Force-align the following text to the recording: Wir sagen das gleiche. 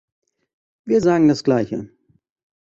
Wir 0.83 0.99
sagen 0.99 1.27
das 1.27 1.43
gleiche. 1.43 1.91